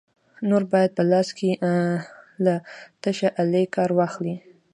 نور 0.49 0.63
باید 0.71 0.91
په 0.97 1.03
لاس 1.11 1.27
کې 1.37 1.49
له 2.45 2.55
شته 3.17 3.29
آلې 3.41 3.63
کار 3.75 3.89
واخلې. 3.97 4.35